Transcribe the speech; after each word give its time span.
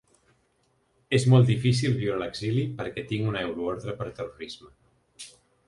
És 1.17 1.27
molt 1.33 1.51
difícil 1.51 1.93
viure 1.99 2.15
a 2.17 2.17
l’exili 2.23 2.65
perquè 2.81 3.05
tinc 3.13 3.29
una 3.35 3.45
euroordre 3.49 3.97
per 4.03 4.11
terrorisme. 4.23 4.75